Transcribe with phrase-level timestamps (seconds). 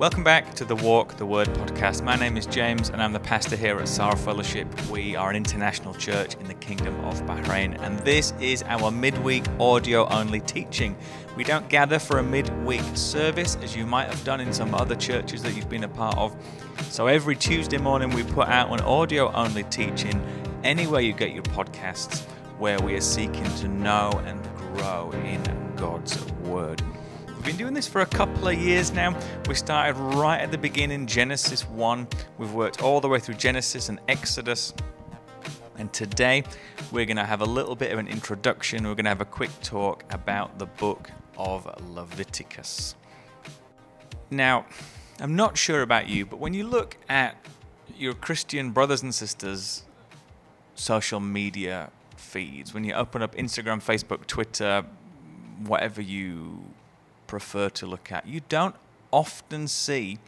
[0.00, 2.02] Welcome back to the Walk the Word podcast.
[2.02, 4.66] My name is James and I'm the pastor here at Saar Fellowship.
[4.88, 9.44] We are an international church in the Kingdom of Bahrain and this is our midweek
[9.60, 10.96] audio only teaching.
[11.36, 14.96] We don't gather for a midweek service as you might have done in some other
[14.96, 16.34] churches that you've been a part of.
[16.88, 20.18] So every Tuesday morning we put out an audio only teaching
[20.64, 22.24] anywhere you get your podcasts
[22.58, 24.42] where we are seeking to know and
[24.78, 25.42] grow in
[25.76, 26.82] God's Word.
[27.40, 29.18] We've been doing this for a couple of years now.
[29.48, 32.06] We started right at the beginning, Genesis 1.
[32.36, 34.74] We've worked all the way through Genesis and Exodus.
[35.78, 36.44] And today
[36.92, 38.86] we're going to have a little bit of an introduction.
[38.86, 42.94] We're going to have a quick talk about the book of Leviticus.
[44.30, 44.66] Now,
[45.18, 47.36] I'm not sure about you, but when you look at
[47.96, 49.84] your Christian brothers and sisters'
[50.74, 54.84] social media feeds, when you open up Instagram, Facebook, Twitter,
[55.64, 56.64] whatever you
[57.30, 58.26] prefer to look at.
[58.26, 58.74] You don't
[59.12, 60.18] often see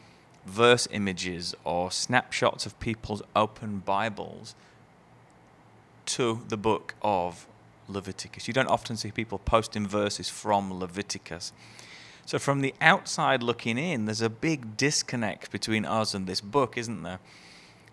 [0.47, 4.55] verse images or snapshots of people's open Bibles
[6.07, 7.49] to the book of
[7.89, 8.47] Leviticus.
[8.47, 11.53] You don't often see people posting verses from Leviticus.
[12.25, 16.79] So, from the outside looking in, there's a big disconnect between us and this book,
[16.79, 17.19] isn't there?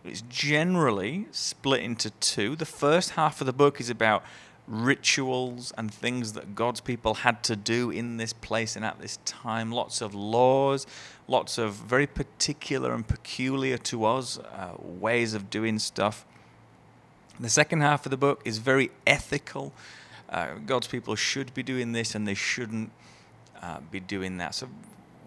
[0.06, 2.56] It's generally split into two.
[2.56, 4.24] The first half of the book is about
[4.70, 9.18] rituals and things that God's people had to do in this place and at this
[9.26, 9.72] time.
[9.72, 10.86] Lots of laws,
[11.28, 16.24] lots of very particular and peculiar to us uh, ways of doing stuff.
[17.40, 19.74] The second half of the book is very ethical.
[20.30, 22.92] Uh, God's people should be doing this and they shouldn't
[23.62, 24.54] uh, be doing that.
[24.54, 24.70] So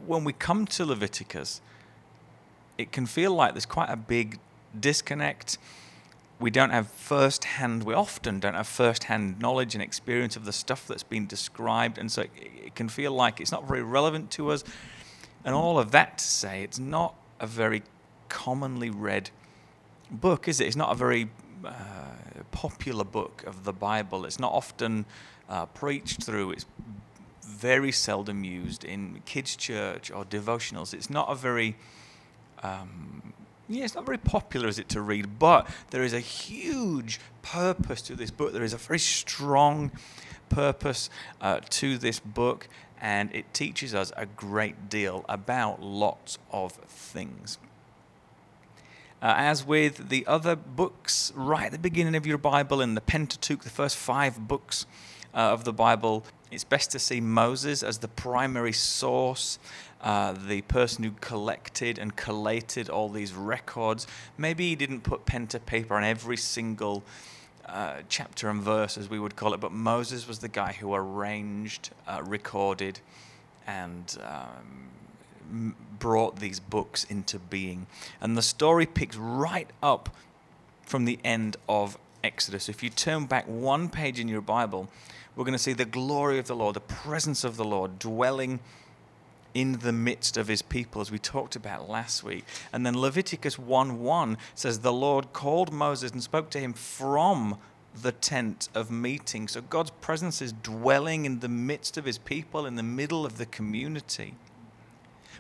[0.07, 1.61] when we come to Leviticus,
[2.79, 4.39] it can feel like there's quite a big
[4.79, 5.59] disconnect
[6.43, 10.45] we don't have first hand, we often don't have first hand knowledge and experience of
[10.45, 11.99] the stuff that's been described.
[11.99, 14.65] And so it can feel like it's not very relevant to us.
[15.45, 17.83] And all of that to say, it's not a very
[18.29, 19.31] commonly read
[20.11, 20.67] book, is it?
[20.67, 21.31] It's not a very
[21.65, 21.71] uh,
[22.51, 24.25] popular book of the Bible.
[24.25, 25.05] It's not often
[25.49, 26.51] uh, preached through.
[26.51, 26.67] It's
[27.43, 30.93] very seldom used in kids' church or devotionals.
[30.93, 31.77] It's not a very
[32.65, 33.33] um,
[33.75, 35.39] yeah, it's not very popular, is it, to read?
[35.39, 38.53] But there is a huge purpose to this book.
[38.53, 39.91] There is a very strong
[40.49, 41.11] purpose
[41.41, 42.69] uh, to this book,
[43.01, 47.59] and it teaches us a great deal about lots of things.
[49.23, 53.01] Uh, as with the other books, right at the beginning of your Bible, in the
[53.01, 54.85] Pentateuch, the first five books
[55.33, 59.59] uh, of the Bible, it's best to see Moses as the primary source
[60.03, 64.07] uh, the person who collected and collated all these records.
[64.37, 67.05] Maybe he didn't put pen to paper on every single
[67.67, 70.95] uh, chapter and verse, as we would call it, but Moses was the guy who
[70.95, 72.99] arranged, uh, recorded,
[73.67, 77.87] and um, brought these books into being.
[78.21, 80.09] And the story picks right up
[80.85, 82.69] from the end of Exodus.
[82.69, 84.89] If you turn back one page in your Bible,
[85.37, 88.61] we're going to see the glory of the Lord, the presence of the Lord dwelling
[89.55, 92.45] in the midst of his people, as we talked about last week.
[92.73, 97.59] And then Leviticus 1 1 says, The Lord called Moses and spoke to him from
[98.01, 99.49] the tent of meeting.
[99.49, 103.39] So God's presence is dwelling in the midst of his people, in the middle of
[103.39, 104.35] the community.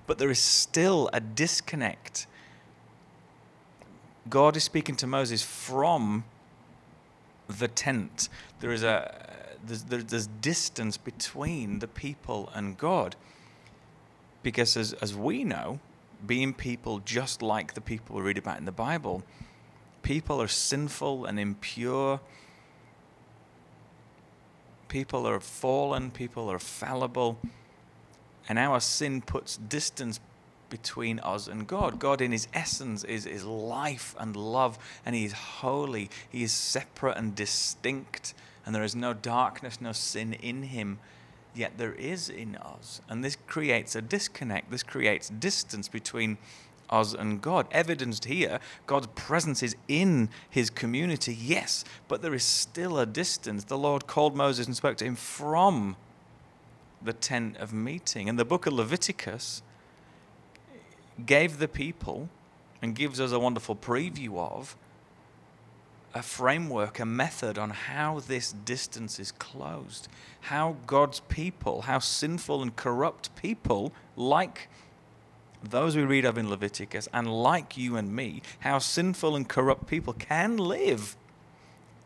[0.06, 2.26] But there is still a disconnect.
[4.28, 6.24] God is speaking to Moses from
[7.48, 8.28] the tent.
[8.60, 9.32] There is a
[9.64, 13.16] there's, there's distance between the people and God.
[14.42, 15.80] Because as, as we know,
[16.26, 19.22] being people just like the people we read about in the Bible,
[20.02, 22.20] people are sinful and impure.
[24.88, 27.38] People are fallen, people are fallible,
[28.48, 30.20] and our sin puts distance
[30.68, 31.98] between us and God.
[31.98, 36.10] God, in His essence, is, is life and love, and He is holy.
[36.30, 40.98] He is separate and distinct, and there is no darkness, no sin in Him
[41.54, 43.00] yet there is in us.
[43.08, 46.38] And this creates a disconnect, this creates distance between
[46.90, 47.66] us and God.
[47.72, 53.64] Evidenced here, God's presence is in his community, yes, but there is still a distance.
[53.64, 55.96] The Lord called Moses and spoke to him from
[57.00, 58.28] the tent of meeting.
[58.28, 59.62] And the book of Leviticus
[61.24, 62.28] gave the people
[62.80, 64.76] and gives us a wonderful preview of
[66.14, 70.08] a framework, a method on how this distance is closed,
[70.42, 74.68] how God's people, how sinful and corrupt people, like
[75.62, 79.86] those we read of in Leviticus, and like you and me, how sinful and corrupt
[79.86, 81.16] people can live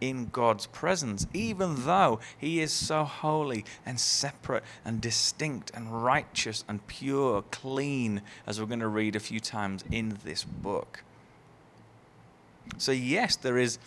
[0.01, 6.65] in God's presence, even though He is so holy and separate and distinct and righteous
[6.69, 11.03] and pure, clean, as we're going to read a few times in this book.
[12.79, 13.79] So, yes, there is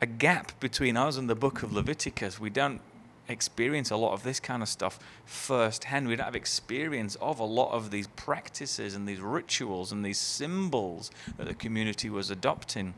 [0.00, 2.38] a gap between us and the book of Leviticus.
[2.38, 2.80] We don't
[3.28, 6.08] experience a lot of this kind of stuff firsthand.
[6.08, 10.18] We don't have experience of a lot of these practices and these rituals and these
[10.18, 12.94] symbols that the community was adopting.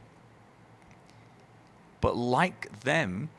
[2.01, 3.31] But like them,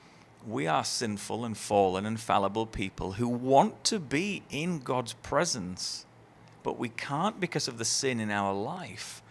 [0.47, 6.05] we are sinful and fallen and fallible people who want to be in God's presence,
[6.63, 9.21] but we can't because of the sin in our life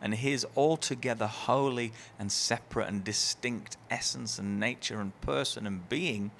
[0.00, 6.30] and His altogether holy and separate and distinct essence and nature and person and being.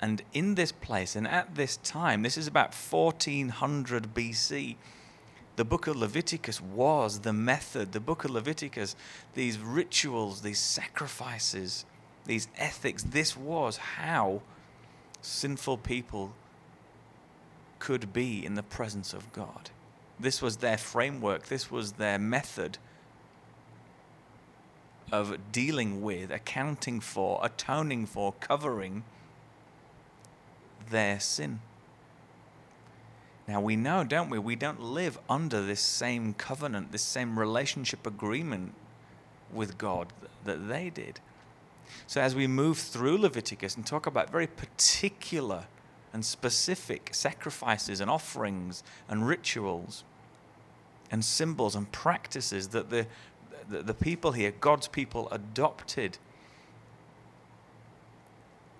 [0.00, 4.76] And in this place and at this time, this is about 1400 BC
[5.58, 7.90] the book of Leviticus was the method.
[7.90, 8.94] The book of Leviticus,
[9.34, 11.84] these rituals, these sacrifices,
[12.26, 14.42] these ethics, this was how
[15.20, 16.32] sinful people
[17.80, 19.70] could be in the presence of God.
[20.20, 22.78] This was their framework, this was their method
[25.12, 29.04] of dealing with, accounting for, atoning for, covering
[30.90, 31.60] their sin.
[33.46, 34.38] Now we know, don't we?
[34.38, 38.74] We don't live under this same covenant, this same relationship agreement
[39.52, 40.12] with God
[40.44, 41.20] that they did.
[42.06, 45.64] So as we move through Leviticus and talk about very particular
[46.12, 50.04] and specific sacrifices and offerings and rituals
[51.10, 53.06] and symbols and practices that the,
[53.68, 56.18] the, the people here, God's people, adopted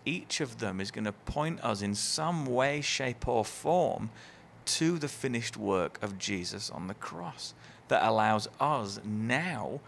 [0.04, 4.10] each of them is going to point us in some way, shape, or form
[4.64, 7.54] to the finished work of Jesus on the cross
[7.88, 9.80] that allows us now,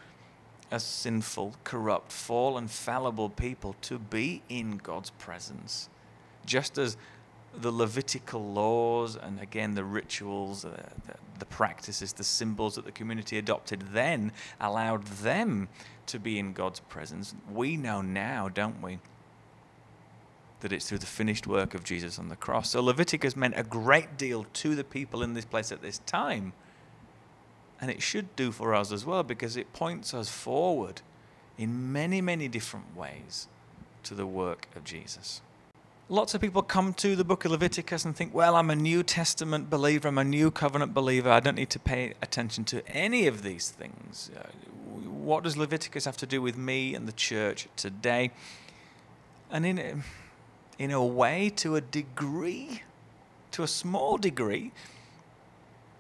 [0.71, 5.89] as sinful, corrupt, fallen, fallible people, to be in God's presence.
[6.47, 6.97] Just as
[7.59, 10.71] the Levitical laws and again the rituals, uh,
[11.07, 15.69] the, the practices, the symbols that the community adopted then allowed them
[16.07, 17.35] to be in God's presence.
[17.53, 18.99] We know now, don't we?
[20.61, 22.71] that it's through the finished work of Jesus on the cross.
[22.71, 26.53] So Leviticus meant a great deal to the people in this place at this time.
[27.81, 31.01] And it should do for us as well because it points us forward
[31.57, 33.49] in many, many different ways
[34.03, 35.41] to the work of Jesus.
[36.11, 39.05] Lots of people come to the book of Leviticus and think, well, I'm a New
[39.05, 43.29] Testament believer, I'm a New Covenant believer, I don't need to pay attention to any
[43.29, 44.29] of these things.
[44.37, 44.49] Uh,
[45.09, 48.33] what does Leviticus have to do with me and the church today?
[49.53, 50.03] And in
[50.81, 52.83] in a way, to a degree,
[53.53, 54.73] to a small degree,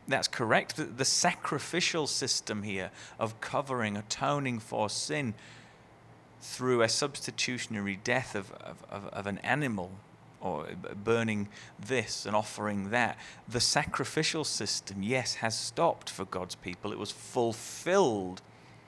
[0.08, 0.74] that's correct.
[0.74, 2.90] The, the sacrificial system here
[3.20, 5.34] of covering, atoning for sin
[6.40, 9.90] through a substitutionary death of, of, of, an animal
[10.40, 10.68] or
[11.04, 11.48] burning
[11.78, 13.18] this and offering that.
[13.46, 16.92] The sacrificial system, yes, has stopped for God's people.
[16.92, 18.40] It was fulfilled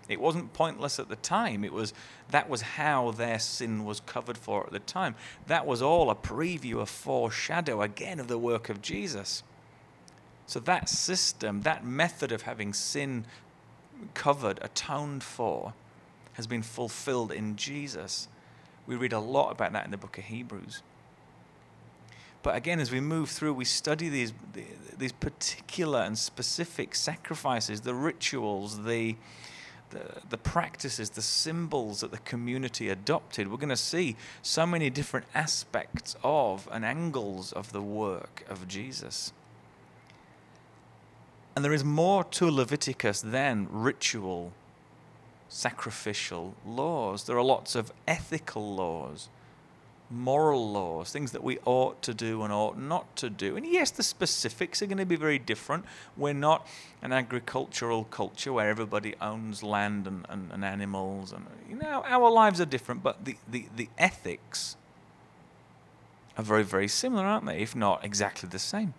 [0.08, 1.64] it wasn't pointless at the time.
[1.64, 1.94] It was
[2.30, 5.14] that was how their sin was covered for at the time.
[5.46, 9.42] That was all a preview, a foreshadow again of the work of Jesus.
[10.46, 13.26] So that system, that method of having sin
[14.14, 15.74] covered, atoned for,
[16.34, 18.28] has been fulfilled in Jesus.
[18.86, 20.82] We read a lot about that in the book of Hebrews.
[22.42, 24.32] But again, as we move through, we study these,
[24.98, 29.16] these particular and specific sacrifices, the rituals, the,
[29.90, 34.90] the, the practices, the symbols that the community adopted, we're going to see so many
[34.90, 39.32] different aspects of and angles of the work of Jesus.
[41.54, 44.52] And there is more to Leviticus than ritual,
[45.52, 47.24] sacrificial laws.
[47.24, 49.28] There are lots of ethical laws
[50.12, 53.56] moral laws, things that we ought to do and ought not to do.
[53.56, 55.84] And yes, the specifics are going to be very different.
[56.16, 56.66] We're not
[57.00, 62.30] an agricultural culture where everybody owns land and, and, and animals, and you know our
[62.30, 64.76] lives are different, but the, the, the ethics
[66.36, 67.60] are very, very similar, aren't they?
[67.62, 68.94] If not exactly the same.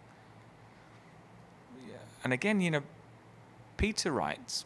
[2.24, 2.84] And again, you know,
[3.76, 4.66] Peter writes,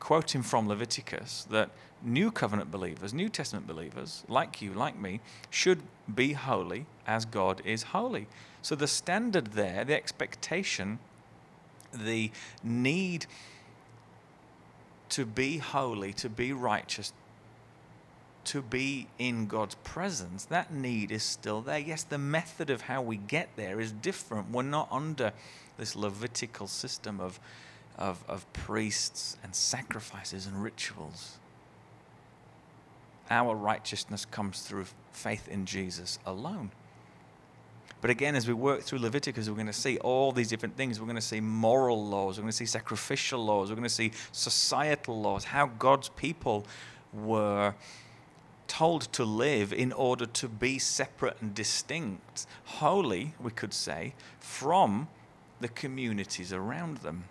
[0.00, 5.82] quoting from Leviticus, that New covenant believers, New Testament believers, like you, like me, should
[6.12, 8.28] be holy as God is holy.
[8.62, 11.00] So the standard there, the expectation,
[11.92, 12.30] the
[12.62, 13.26] need
[15.08, 17.12] to be holy, to be righteous,
[18.44, 21.78] to be in God's presence, that need is still there.
[21.78, 24.50] Yes, the method of how we get there is different.
[24.52, 25.32] We're not under
[25.76, 27.40] this Levitical system of,
[27.98, 31.38] of, of priests and sacrifices and rituals
[33.30, 36.70] Our righteousness comes through faith in Jesus alone.
[38.00, 41.00] But again, as we work through Leviticus, we're going to see all these different things.
[41.00, 43.88] We're going to see moral laws, we're going to see sacrificial laws, we're going to
[43.88, 46.64] see societal laws, how God's people
[47.12, 47.74] were
[48.68, 55.08] told to live in order to be separate and distinct, holy, we could say, from
[55.60, 57.24] the communities around them.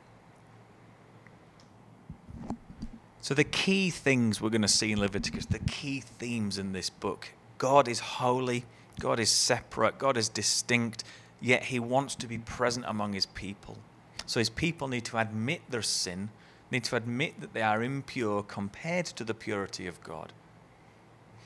[3.27, 6.89] So, the key things we're going to see in Leviticus, the key themes in this
[6.89, 8.63] book God is holy,
[9.01, 11.03] God is separate, God is distinct,
[11.41, 13.79] yet He wants to be present among His people.
[14.25, 16.29] So, His people need to admit their sin,
[16.71, 20.31] need to admit that they are impure compared to the purity of God.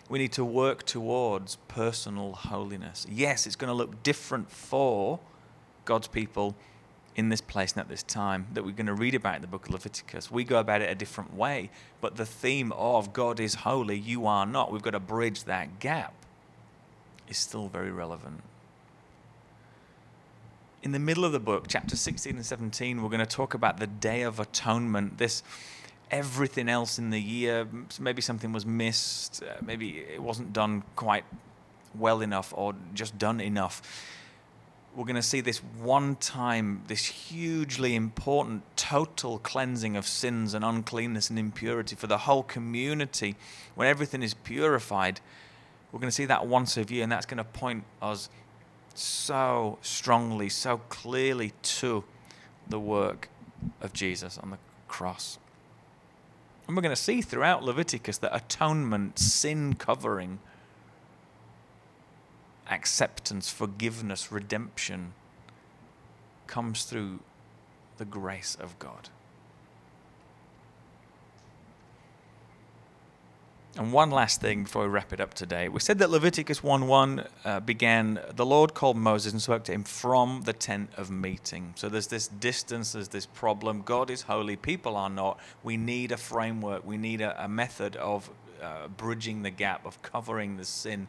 [0.08, 3.08] We need to work towards personal holiness.
[3.10, 5.20] Yes, it's going to look different for
[5.86, 6.56] God's people
[7.16, 9.48] in this place and at this time that we're going to read about in the
[9.48, 10.32] book of Leviticus.
[10.32, 14.26] We go about it a different way, but the theme of God is holy, you
[14.26, 16.14] are not, we've got to bridge that gap,
[17.28, 18.42] is still very relevant.
[20.84, 23.80] In the middle of the book, chapter 16 and 17, we're going to talk about
[23.80, 25.20] the Day of Atonement.
[25.20, 25.44] This
[26.10, 27.68] everything else in the year,
[28.00, 31.24] maybe something was missed, uh, maybe it wasn't done quite
[31.94, 33.82] well enough or just done enough
[34.96, 40.66] we're going to see this one time, this hugely important total cleansing of sins and
[40.66, 43.36] uncleanness and impurity for the whole community.
[43.76, 45.22] When everything is purified,
[45.92, 48.30] we're going to see that once a year, and that's going to point us
[48.94, 52.04] so strongly, so clearly to
[52.68, 53.30] the work
[53.80, 54.58] of Jesus on the
[54.90, 55.40] cross.
[56.68, 60.40] And we're going to see throughout Leviticus that atonement, sin covering,
[62.72, 65.14] acceptance, forgiveness, redemption
[66.48, 67.20] comes through
[67.98, 69.10] the grace of God.
[73.78, 75.70] And one last thing before we wrap it up today.
[75.70, 79.72] We said that Leviticus 1 1 uh, began, the Lord called Moses and spoke to
[79.72, 81.74] him from the tent of meeting.
[81.78, 83.82] So there's this distance, there's this problem.
[83.84, 85.40] God is holy, people are not.
[85.64, 88.30] We need a framework, we need a, a method of
[88.62, 91.08] uh, bridging the gap, of covering the sin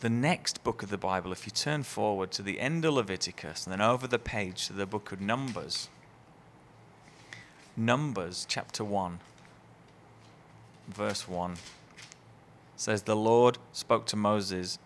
[0.00, 3.66] the next book of the Bible, if you turn forward to the end of Leviticus
[3.66, 5.88] and then over the page to the book of Numbers,
[7.76, 9.20] Numbers chapter 1,
[10.88, 11.56] verse 1
[12.76, 14.78] says, The Lord spoke to Moses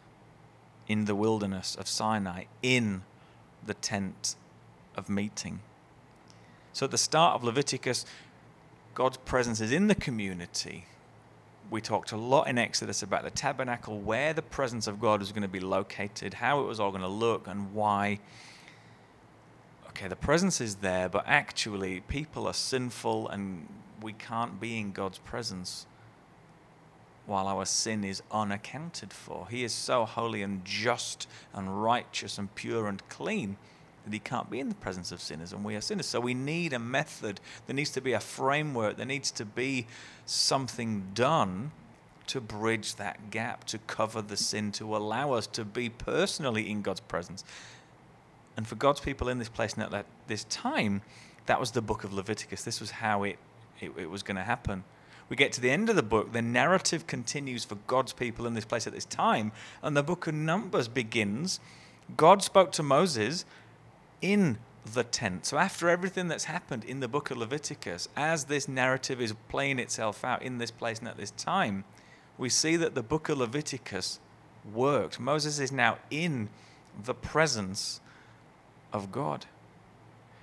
[0.89, 3.03] in the wilderness of Sinai, in
[3.65, 4.35] the tent
[4.97, 5.61] of meeting.
[6.73, 8.07] So at the start of Leviticus,
[8.95, 10.87] God's presence is in the community
[11.71, 15.33] we talked a lot in Exodus about the tabernacle, where the presence of God was
[15.33, 18.19] going to be located, how it was all going to look, and why.
[19.89, 23.69] Okay, the presence is there, but actually, people are sinful and
[24.01, 25.87] we can't be in God's presence
[27.27, 29.47] while our sin is unaccounted for.
[29.49, 33.57] He is so holy and just and righteous and pure and clean
[34.05, 36.07] that he can't be in the presence of sinners and we are sinners.
[36.07, 37.41] So we need a method.
[37.67, 38.97] There needs to be a framework.
[38.97, 39.87] There needs to be
[40.27, 41.73] something done
[42.29, 46.83] to bridge that gap, to cover the sin, to allow us to be personally in
[46.83, 47.45] God's presence.
[48.57, 51.03] And for God's people in this place and at this time,
[51.47, 52.63] that was the book of Leviticus.
[52.63, 53.39] This was how it,
[53.81, 54.85] it, it was going to happen.
[55.29, 58.55] We get to the end of the book, the narrative continues for God's people in
[58.55, 61.59] this place at this time, and the book of Numbers begins.
[62.17, 63.45] God spoke to Moses
[64.23, 64.59] in
[64.91, 65.47] the tent.
[65.47, 69.79] So, after everything that's happened in the book of Leviticus, as this narrative is playing
[69.79, 71.85] itself out in this place and at this time,
[72.39, 74.19] we see that the book of Leviticus
[74.73, 75.21] worked.
[75.21, 76.49] Moses is now in
[77.05, 78.01] the presence
[78.93, 79.47] of God.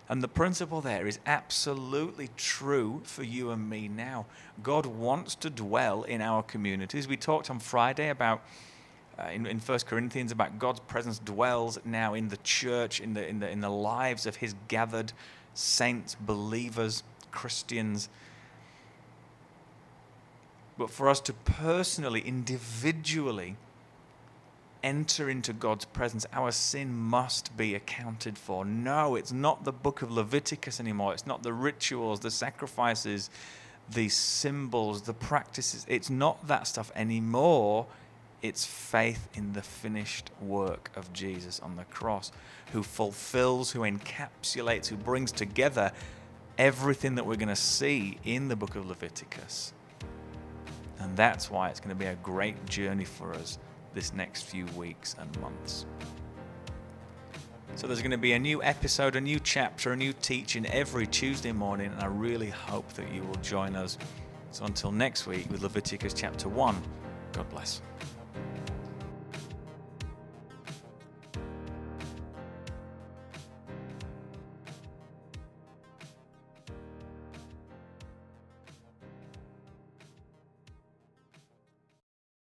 [0.08, 4.26] And the principle there is absolutely true for you and me now.
[4.64, 7.08] God wants to dwell in our communities.
[7.08, 8.42] We talked on Friday about
[9.20, 13.28] uh, in, in 1 Corinthians about God's presence dwells now in the church, in the,
[13.28, 15.12] in, the, in the lives of his gathered
[15.54, 18.10] saints, believers, Christians.
[20.78, 23.58] But for us to personally, individually,
[24.84, 28.64] enter into God's presence, our sin must be accounted for.
[28.64, 31.14] No, it's not the book of Leviticus anymore.
[31.14, 33.30] It's not the rituals, the sacrifices,
[33.92, 35.86] the symbols, the practices.
[35.90, 37.88] It's not that stuff anymore.
[38.42, 42.32] It's faith in the finished work of Jesus on the cross,
[42.72, 45.92] who fulfills, who encapsulates, who brings together
[46.58, 49.74] everything that we're going to see in the book of Leviticus.
[51.00, 53.58] And that's why it's going to be a great journey for us
[53.94, 55.86] this next few weeks and months.
[57.76, 61.08] So there's going to be a new episode, a new chapter, a new teaching every
[61.08, 63.98] Tuesday morning, and I really hope that you will join us
[64.52, 66.76] So until next week with Leviticus chapter 1,
[67.34, 67.82] God bless.